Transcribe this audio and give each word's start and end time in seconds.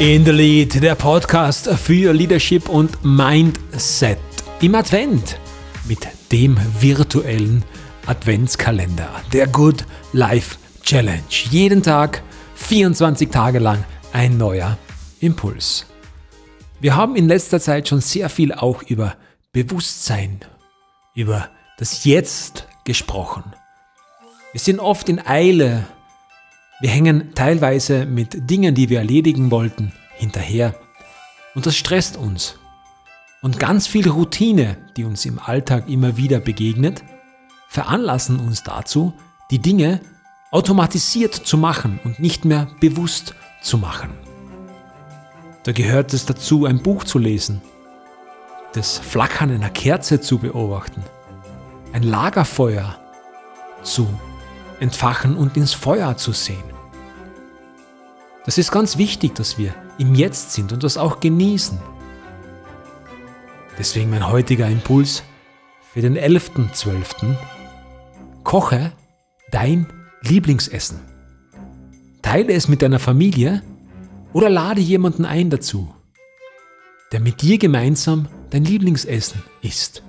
In 0.00 0.24
the 0.24 0.30
Lead, 0.30 0.82
der 0.82 0.94
Podcast 0.94 1.68
für 1.68 2.14
Leadership 2.14 2.70
und 2.70 3.04
Mindset. 3.04 4.16
Im 4.62 4.74
Advent 4.74 5.38
mit 5.86 6.08
dem 6.32 6.56
virtuellen 6.80 7.62
Adventskalender, 8.06 9.10
der 9.34 9.46
Good 9.46 9.84
Life 10.14 10.56
Challenge. 10.82 11.20
Jeden 11.50 11.82
Tag, 11.82 12.22
24 12.54 13.28
Tage 13.28 13.58
lang 13.58 13.84
ein 14.14 14.38
neuer 14.38 14.78
Impuls. 15.20 15.84
Wir 16.80 16.96
haben 16.96 17.14
in 17.14 17.28
letzter 17.28 17.60
Zeit 17.60 17.86
schon 17.86 18.00
sehr 18.00 18.30
viel 18.30 18.54
auch 18.54 18.82
über 18.84 19.16
Bewusstsein, 19.52 20.40
über 21.14 21.50
das 21.76 22.04
Jetzt 22.06 22.66
gesprochen. 22.86 23.44
Wir 24.52 24.60
sind 24.62 24.80
oft 24.80 25.10
in 25.10 25.20
Eile 25.26 25.84
wir 26.80 26.88
hängen 26.88 27.34
teilweise 27.34 28.06
mit 28.06 28.48
Dingen, 28.50 28.74
die 28.74 28.88
wir 28.88 28.98
erledigen 28.98 29.50
wollten, 29.50 29.92
hinterher. 30.16 30.74
Und 31.54 31.66
das 31.66 31.76
stresst 31.76 32.16
uns. 32.16 32.58
Und 33.42 33.58
ganz 33.58 33.86
viel 33.86 34.08
Routine, 34.08 34.78
die 34.96 35.04
uns 35.04 35.26
im 35.26 35.38
Alltag 35.38 35.88
immer 35.88 36.16
wieder 36.16 36.40
begegnet, 36.40 37.02
veranlassen 37.68 38.40
uns 38.40 38.62
dazu, 38.62 39.12
die 39.50 39.58
Dinge 39.58 40.00
automatisiert 40.50 41.34
zu 41.34 41.58
machen 41.58 42.00
und 42.04 42.18
nicht 42.18 42.44
mehr 42.44 42.68
bewusst 42.80 43.34
zu 43.62 43.78
machen. 43.78 44.10
Da 45.64 45.72
gehört 45.72 46.14
es 46.14 46.24
dazu, 46.24 46.64
ein 46.64 46.82
Buch 46.82 47.04
zu 47.04 47.18
lesen, 47.18 47.60
das 48.72 48.98
Flackern 48.98 49.50
einer 49.50 49.70
Kerze 49.70 50.20
zu 50.20 50.38
beobachten, 50.38 51.02
ein 51.92 52.02
Lagerfeuer 52.02 52.98
zu 53.82 54.08
entfachen 54.80 55.36
und 55.36 55.56
ins 55.56 55.72
Feuer 55.72 56.16
zu 56.16 56.32
sehen. 56.32 56.64
Das 58.46 58.58
ist 58.58 58.72
ganz 58.72 58.98
wichtig, 58.98 59.34
dass 59.34 59.58
wir 59.58 59.74
im 59.98 60.14
Jetzt 60.14 60.52
sind 60.52 60.72
und 60.72 60.82
das 60.82 60.96
auch 60.96 61.20
genießen. 61.20 61.78
Deswegen 63.78 64.10
mein 64.10 64.28
heutiger 64.28 64.66
Impuls 64.66 65.22
für 65.92 66.00
den 66.00 66.16
11.12. 66.16 67.36
Koche 68.42 68.92
dein 69.50 69.86
Lieblingsessen. 70.22 71.00
Teile 72.22 72.52
es 72.52 72.68
mit 72.68 72.82
deiner 72.82 72.98
Familie 72.98 73.62
oder 74.32 74.48
lade 74.48 74.80
jemanden 74.80 75.24
ein 75.24 75.50
dazu, 75.50 75.94
der 77.12 77.20
mit 77.20 77.42
dir 77.42 77.58
gemeinsam 77.58 78.28
dein 78.50 78.64
Lieblingsessen 78.64 79.42
isst. 79.62 80.02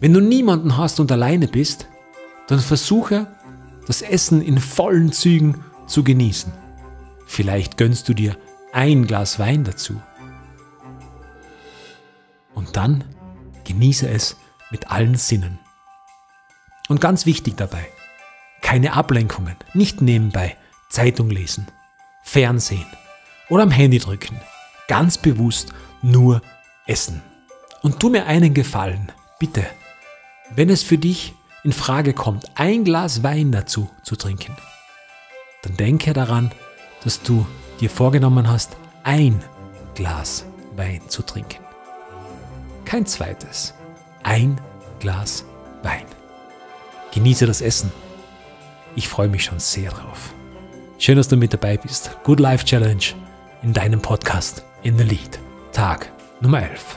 Wenn 0.00 0.12
du 0.12 0.20
niemanden 0.20 0.76
hast 0.76 1.00
und 1.00 1.12
alleine 1.12 1.46
bist, 1.46 1.86
dann 2.48 2.58
versuche 2.58 3.26
das 3.90 4.02
Essen 4.02 4.40
in 4.40 4.60
vollen 4.60 5.10
Zügen 5.10 5.64
zu 5.88 6.04
genießen. 6.04 6.52
Vielleicht 7.26 7.76
gönnst 7.76 8.08
du 8.08 8.14
dir 8.14 8.36
ein 8.72 9.08
Glas 9.08 9.40
Wein 9.40 9.64
dazu. 9.64 10.00
Und 12.54 12.76
dann 12.76 13.02
genieße 13.64 14.08
es 14.08 14.36
mit 14.70 14.92
allen 14.92 15.16
Sinnen. 15.16 15.58
Und 16.88 17.00
ganz 17.00 17.26
wichtig 17.26 17.56
dabei, 17.56 17.84
keine 18.62 18.92
Ablenkungen, 18.92 19.56
nicht 19.74 20.00
nebenbei 20.02 20.56
Zeitung 20.88 21.28
lesen, 21.28 21.66
Fernsehen 22.22 22.86
oder 23.48 23.64
am 23.64 23.72
Handy 23.72 23.98
drücken. 23.98 24.40
Ganz 24.86 25.18
bewusst 25.18 25.72
nur 26.00 26.42
essen. 26.86 27.22
Und 27.82 27.98
tu 27.98 28.08
mir 28.08 28.26
einen 28.26 28.54
Gefallen, 28.54 29.10
bitte, 29.40 29.66
wenn 30.54 30.70
es 30.70 30.84
für 30.84 30.98
dich 30.98 31.34
in 31.62 31.72
Frage 31.72 32.12
kommt, 32.12 32.46
ein 32.54 32.84
Glas 32.84 33.22
Wein 33.22 33.52
dazu 33.52 33.90
zu 34.02 34.16
trinken, 34.16 34.56
dann 35.62 35.76
denke 35.76 36.12
daran, 36.12 36.50
dass 37.04 37.22
du 37.22 37.46
dir 37.80 37.90
vorgenommen 37.90 38.48
hast, 38.48 38.76
ein 39.02 39.42
Glas 39.94 40.44
Wein 40.76 41.02
zu 41.08 41.22
trinken. 41.22 41.62
Kein 42.84 43.06
zweites. 43.06 43.74
Ein 44.22 44.60
Glas 44.98 45.44
Wein. 45.82 46.06
Genieße 47.12 47.46
das 47.46 47.60
Essen. 47.60 47.92
Ich 48.96 49.08
freue 49.08 49.28
mich 49.28 49.44
schon 49.44 49.58
sehr 49.58 49.90
drauf. 49.90 50.32
Schön, 50.98 51.16
dass 51.16 51.28
du 51.28 51.36
mit 51.36 51.52
dabei 51.52 51.76
bist. 51.76 52.16
Good 52.24 52.40
Life 52.40 52.64
Challenge 52.64 53.04
in 53.62 53.72
deinem 53.72 54.02
Podcast 54.02 54.64
in 54.82 54.98
the 54.98 55.04
Lead. 55.04 55.38
Tag 55.72 56.10
Nummer 56.40 56.62
11. 56.62 56.96